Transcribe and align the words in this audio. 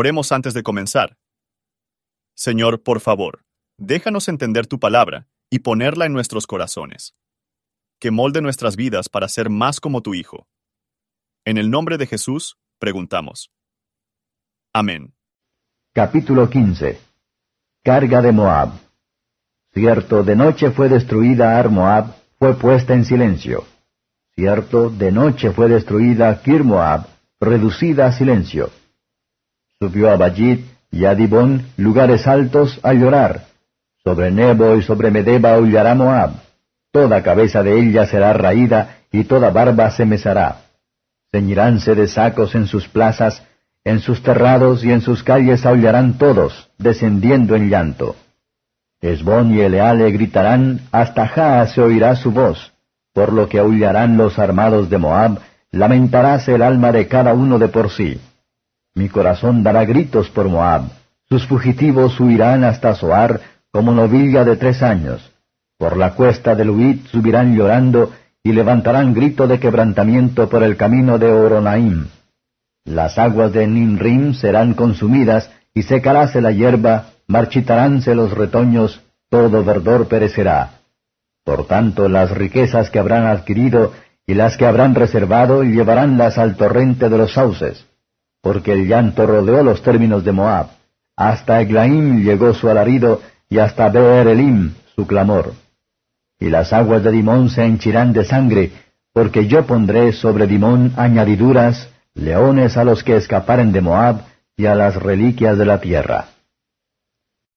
Oremos 0.00 0.30
antes 0.30 0.54
de 0.54 0.62
comenzar. 0.62 1.16
Señor, 2.36 2.84
por 2.84 3.00
favor, 3.00 3.44
déjanos 3.78 4.28
entender 4.28 4.68
tu 4.68 4.78
palabra 4.78 5.26
y 5.50 5.58
ponerla 5.58 6.06
en 6.06 6.12
nuestros 6.12 6.46
corazones. 6.46 7.16
Que 7.98 8.12
molde 8.12 8.40
nuestras 8.40 8.76
vidas 8.76 9.08
para 9.08 9.26
ser 9.26 9.50
más 9.50 9.80
como 9.80 10.00
tu 10.00 10.14
Hijo. 10.14 10.46
En 11.44 11.58
el 11.58 11.68
nombre 11.68 11.98
de 11.98 12.06
Jesús, 12.06 12.58
preguntamos. 12.78 13.50
Amén. 14.72 15.14
Capítulo 15.92 16.48
15 16.48 17.00
Carga 17.82 18.22
de 18.22 18.30
Moab 18.30 18.74
Cierto, 19.74 20.22
de 20.22 20.36
noche 20.36 20.70
fue 20.70 20.88
destruida 20.88 21.58
Ar 21.58 21.70
Moab, 21.70 22.14
fue 22.38 22.54
puesta 22.54 22.94
en 22.94 23.04
silencio. 23.04 23.64
Cierto, 24.36 24.90
de 24.90 25.10
noche 25.10 25.50
fue 25.50 25.68
destruida 25.68 26.40
Kir 26.40 26.62
Moab, 26.62 27.08
reducida 27.40 28.06
a 28.06 28.12
silencio. 28.12 28.70
Subió 29.80 30.10
a 30.10 30.16
Bajit 30.16 30.66
y 30.90 31.04
a 31.04 31.14
Dibón, 31.14 31.66
lugares 31.76 32.26
altos, 32.26 32.80
a 32.82 32.94
llorar. 32.94 33.44
Sobre 34.02 34.32
Nebo 34.32 34.74
y 34.74 34.82
sobre 34.82 35.12
Medeba 35.12 35.54
aullará 35.54 35.94
Moab. 35.94 36.32
Toda 36.90 37.22
cabeza 37.22 37.62
de 37.62 37.78
ella 37.78 38.06
será 38.06 38.32
raída, 38.32 38.96
y 39.12 39.22
toda 39.22 39.50
barba 39.50 39.92
se 39.92 40.04
mesará. 40.04 40.62
Ceñiránse 41.30 41.94
de 41.94 42.08
sacos 42.08 42.56
en 42.56 42.66
sus 42.66 42.88
plazas, 42.88 43.44
en 43.84 44.00
sus 44.00 44.20
terrados 44.20 44.84
y 44.84 44.90
en 44.90 45.00
sus 45.00 45.22
calles 45.22 45.64
aullarán 45.64 46.18
todos, 46.18 46.70
descendiendo 46.78 47.54
en 47.54 47.70
llanto. 47.70 48.16
Esbón 49.00 49.54
y 49.54 49.60
Eleale 49.60 50.10
gritarán, 50.10 50.80
hasta 50.90 51.28
Jaa 51.28 51.66
se 51.68 51.80
oirá 51.80 52.16
su 52.16 52.32
voz, 52.32 52.72
por 53.12 53.32
lo 53.32 53.48
que 53.48 53.60
aullarán 53.60 54.16
los 54.16 54.40
armados 54.40 54.90
de 54.90 54.98
Moab, 54.98 55.38
lamentaráse 55.70 56.56
el 56.56 56.62
alma 56.62 56.90
de 56.90 57.06
cada 57.06 57.32
uno 57.32 57.60
de 57.60 57.68
por 57.68 57.90
sí. 57.90 58.20
Mi 58.98 59.08
corazón 59.08 59.62
dará 59.62 59.84
gritos 59.84 60.28
por 60.28 60.48
Moab. 60.48 60.90
Sus 61.28 61.46
fugitivos 61.46 62.18
huirán 62.18 62.64
hasta 62.64 62.96
Zoar 62.96 63.40
como 63.70 63.92
novilla 63.92 64.44
de 64.44 64.56
tres 64.56 64.82
años. 64.82 65.20
Por 65.78 65.96
la 65.96 66.14
cuesta 66.14 66.56
de 66.56 66.64
Luit 66.64 67.06
subirán 67.06 67.54
llorando 67.54 68.10
y 68.42 68.52
levantarán 68.52 69.14
grito 69.14 69.46
de 69.46 69.60
quebrantamiento 69.60 70.48
por 70.48 70.64
el 70.64 70.76
camino 70.76 71.16
de 71.16 71.30
Oronaim. 71.30 72.08
Las 72.84 73.18
aguas 73.18 73.52
de 73.52 73.68
Ninrim 73.68 74.34
serán 74.34 74.74
consumidas 74.74 75.48
y 75.72 75.84
secaráse 75.84 76.40
la 76.40 76.50
hierba, 76.50 77.10
marchitaránse 77.28 78.16
los 78.16 78.32
retoños, 78.32 79.00
todo 79.30 79.62
verdor 79.62 80.08
perecerá. 80.08 80.70
Por 81.44 81.68
tanto, 81.68 82.08
las 82.08 82.32
riquezas 82.32 82.90
que 82.90 82.98
habrán 82.98 83.26
adquirido 83.26 83.92
y 84.26 84.34
las 84.34 84.56
que 84.56 84.66
habrán 84.66 84.96
reservado 84.96 85.62
llevaránlas 85.62 86.36
al 86.36 86.56
torrente 86.56 87.08
de 87.08 87.16
los 87.16 87.34
sauces 87.34 87.87
porque 88.40 88.72
el 88.72 88.86
llanto 88.86 89.26
rodeó 89.26 89.62
los 89.62 89.82
términos 89.82 90.24
de 90.24 90.32
Moab. 90.32 90.68
Hasta 91.16 91.60
Eglaim 91.60 92.22
llegó 92.22 92.54
su 92.54 92.68
alarido, 92.68 93.20
y 93.50 93.58
hasta 93.58 93.88
Beer 93.88 94.28
Elim 94.28 94.74
su 94.94 95.06
clamor. 95.06 95.54
Y 96.38 96.50
las 96.50 96.72
aguas 96.72 97.02
de 97.02 97.10
Dimón 97.10 97.50
se 97.50 97.64
henchirán 97.64 98.12
de 98.12 98.24
sangre, 98.24 98.72
porque 99.12 99.48
yo 99.48 99.66
pondré 99.66 100.12
sobre 100.12 100.46
Dimón 100.46 100.92
añadiduras, 100.96 101.88
leones 102.14 102.76
a 102.76 102.84
los 102.84 103.02
que 103.02 103.16
escaparen 103.16 103.72
de 103.72 103.80
Moab, 103.80 104.22
y 104.56 104.66
a 104.66 104.74
las 104.74 104.96
reliquias 104.96 105.56
de 105.56 105.64
la 105.64 105.80
tierra. 105.80 106.28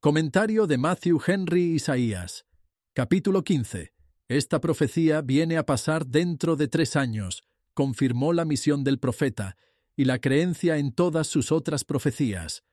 Comentario 0.00 0.66
de 0.66 0.78
Matthew 0.78 1.20
Henry 1.26 1.74
Isaías. 1.74 2.46
Capítulo 2.94 3.42
15. 3.42 3.92
Esta 4.28 4.60
profecía 4.60 5.20
viene 5.20 5.56
a 5.58 5.66
pasar 5.66 6.06
dentro 6.06 6.56
de 6.56 6.68
tres 6.68 6.96
años. 6.96 7.42
Confirmó 7.74 8.32
la 8.32 8.44
misión 8.44 8.84
del 8.84 8.98
profeta 8.98 9.56
y 10.00 10.06
la 10.06 10.18
creencia 10.18 10.78
en 10.78 10.92
todas 10.92 11.26
sus 11.26 11.52
otras 11.52 11.84
profecías. 11.84 12.64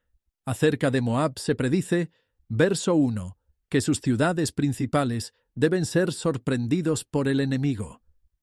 Acerca 0.46 0.90
de 0.90 1.02
Moab 1.02 1.38
se 1.38 1.54
predice, 1.54 2.10
verso 2.48 2.94
1, 2.94 3.36
que 3.68 3.82
sus 3.82 4.00
ciudades 4.00 4.50
principales 4.50 5.34
deben 5.54 5.84
ser 5.84 6.14
sorprendidos 6.14 7.04
por 7.04 7.28
el 7.28 7.40
enemigo. 7.40 8.00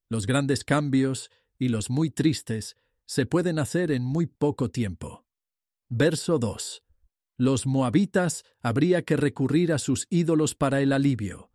Los 0.08 0.28
grandes 0.28 0.64
cambios 0.64 1.32
y 1.58 1.70
los 1.70 1.90
muy 1.90 2.12
tristes 2.12 2.78
se 3.08 3.26
pueden 3.26 3.58
hacer 3.58 3.90
en 3.90 4.04
muy 4.04 4.28
poco 4.28 4.70
tiempo. 4.70 5.26
Verso 5.90 6.38
2. 6.38 6.84
Los 7.38 7.66
moabitas 7.66 8.44
habría 8.62 9.02
que 9.02 9.18
recurrir 9.18 9.74
a 9.74 9.80
sus 9.80 10.06
ídolos 10.12 10.54
para 10.54 10.80
el 10.82 10.94
alivio. 10.94 11.50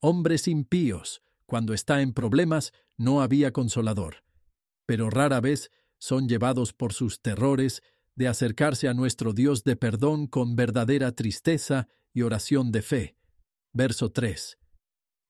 Hombres 0.00 0.48
impíos, 0.48 1.20
cuando 1.44 1.74
está 1.74 2.00
en 2.00 2.14
problemas, 2.14 2.72
no 2.96 3.20
había 3.20 3.52
consolador. 3.52 4.24
Pero 4.86 5.10
rara 5.10 5.42
vez 5.42 5.70
son 6.02 6.28
llevados 6.28 6.72
por 6.72 6.92
sus 6.92 7.22
terrores 7.22 7.80
de 8.16 8.26
acercarse 8.26 8.88
a 8.88 8.92
nuestro 8.92 9.32
Dios 9.32 9.62
de 9.62 9.76
perdón 9.76 10.26
con 10.26 10.56
verdadera 10.56 11.12
tristeza 11.12 11.86
y 12.12 12.22
oración 12.22 12.72
de 12.72 12.82
fe. 12.82 13.16
Verso 13.72 14.10
3. 14.10 14.58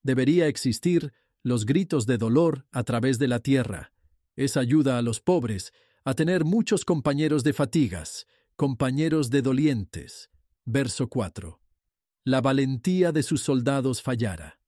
Debería 0.01 0.47
existir 0.47 1.13
los 1.43 1.67
gritos 1.67 2.07
de 2.07 2.17
dolor 2.17 2.65
a 2.71 2.83
través 2.83 3.19
de 3.19 3.27
la 3.27 3.37
tierra. 3.37 3.93
Es 4.35 4.57
ayuda 4.57 4.97
a 4.97 5.03
los 5.03 5.21
pobres 5.21 5.73
a 6.05 6.15
tener 6.15 6.43
muchos 6.43 6.85
compañeros 6.85 7.43
de 7.43 7.53
fatigas, 7.53 8.25
compañeros 8.55 9.29
de 9.29 9.43
dolientes. 9.43 10.31
Verso 10.65 11.07
4. 11.07 11.61
La 12.23 12.41
valentía 12.41 13.11
de 13.11 13.21
sus 13.21 13.43
soldados 13.43 14.01
fallara. 14.01 14.59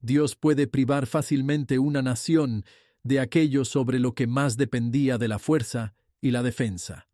Dios 0.00 0.34
puede 0.34 0.66
privar 0.66 1.06
fácilmente 1.06 1.78
una 1.78 2.00
nación 2.00 2.64
de 3.02 3.20
aquello 3.20 3.64
sobre 3.64 3.98
lo 3.98 4.14
que 4.14 4.26
más 4.26 4.56
dependía 4.56 5.18
de 5.18 5.28
la 5.28 5.38
fuerza 5.38 5.94
y 6.20 6.30
la 6.30 6.42
defensa. 6.42 7.08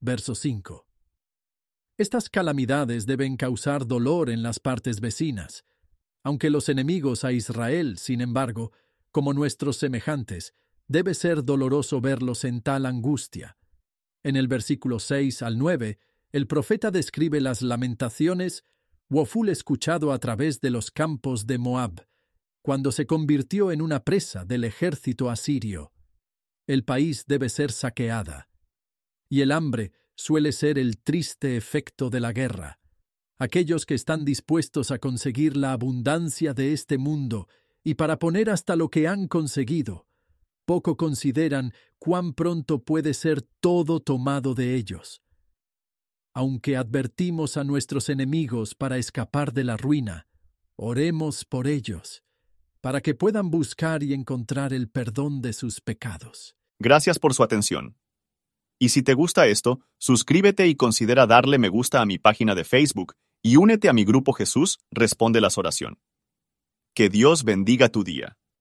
Verso 0.00 0.34
5. 0.34 0.86
Estas 1.98 2.28
calamidades 2.28 3.06
deben 3.06 3.36
causar 3.36 3.86
dolor 3.86 4.30
en 4.30 4.42
las 4.42 4.60
partes 4.60 5.00
vecinas, 5.00 5.64
aunque 6.22 6.50
los 6.50 6.68
enemigos 6.68 7.24
a 7.24 7.32
Israel, 7.32 7.98
sin 7.98 8.20
embargo, 8.20 8.72
como 9.12 9.32
nuestros 9.32 9.76
semejantes, 9.76 10.54
debe 10.88 11.14
ser 11.14 11.44
doloroso 11.44 12.00
verlos 12.00 12.44
en 12.44 12.60
tal 12.60 12.84
angustia. 12.84 13.56
En 14.22 14.36
el 14.36 14.48
versículo 14.48 14.98
6 14.98 15.42
al 15.42 15.58
9, 15.58 15.98
el 16.32 16.46
profeta 16.46 16.90
describe 16.90 17.40
las 17.40 17.62
lamentaciones 17.62 18.64
Woful 19.08 19.48
escuchado 19.48 20.12
a 20.12 20.18
través 20.18 20.60
de 20.60 20.70
los 20.70 20.90
campos 20.90 21.46
de 21.46 21.58
Moab, 21.58 22.06
cuando 22.66 22.90
se 22.90 23.06
convirtió 23.06 23.70
en 23.70 23.80
una 23.80 24.02
presa 24.02 24.44
del 24.44 24.64
ejército 24.64 25.30
asirio. 25.30 25.92
El 26.66 26.82
país 26.82 27.24
debe 27.28 27.48
ser 27.48 27.70
saqueada. 27.70 28.48
Y 29.28 29.42
el 29.42 29.52
hambre 29.52 29.92
suele 30.16 30.50
ser 30.50 30.76
el 30.76 30.98
triste 30.98 31.56
efecto 31.56 32.10
de 32.10 32.18
la 32.18 32.32
guerra. 32.32 32.80
Aquellos 33.38 33.86
que 33.86 33.94
están 33.94 34.24
dispuestos 34.24 34.90
a 34.90 34.98
conseguir 34.98 35.56
la 35.56 35.70
abundancia 35.70 36.54
de 36.54 36.72
este 36.72 36.98
mundo 36.98 37.46
y 37.84 37.94
para 37.94 38.18
poner 38.18 38.50
hasta 38.50 38.74
lo 38.74 38.88
que 38.88 39.06
han 39.06 39.28
conseguido, 39.28 40.08
poco 40.64 40.96
consideran 40.96 41.72
cuán 42.00 42.32
pronto 42.32 42.82
puede 42.82 43.14
ser 43.14 43.42
todo 43.60 44.00
tomado 44.00 44.54
de 44.54 44.74
ellos. 44.74 45.22
Aunque 46.34 46.76
advertimos 46.76 47.58
a 47.58 47.62
nuestros 47.62 48.08
enemigos 48.08 48.74
para 48.74 48.98
escapar 48.98 49.52
de 49.52 49.62
la 49.62 49.76
ruina, 49.76 50.26
oremos 50.74 51.44
por 51.44 51.68
ellos 51.68 52.25
para 52.86 53.00
que 53.00 53.16
puedan 53.16 53.50
buscar 53.50 54.04
y 54.04 54.14
encontrar 54.14 54.72
el 54.72 54.88
perdón 54.88 55.42
de 55.42 55.52
sus 55.52 55.80
pecados. 55.80 56.54
Gracias 56.78 57.18
por 57.18 57.34
su 57.34 57.42
atención. 57.42 57.96
Y 58.78 58.90
si 58.90 59.02
te 59.02 59.14
gusta 59.14 59.48
esto, 59.48 59.80
suscríbete 59.98 60.68
y 60.68 60.76
considera 60.76 61.26
darle 61.26 61.58
me 61.58 61.68
gusta 61.68 62.00
a 62.00 62.06
mi 62.06 62.18
página 62.18 62.54
de 62.54 62.62
Facebook 62.62 63.14
y 63.42 63.56
únete 63.56 63.88
a 63.88 63.92
mi 63.92 64.04
grupo 64.04 64.32
Jesús 64.32 64.78
Responde 64.92 65.40
las 65.40 65.58
Oración. 65.58 65.98
Que 66.94 67.08
Dios 67.08 67.42
bendiga 67.42 67.88
tu 67.88 68.04
día. 68.04 68.36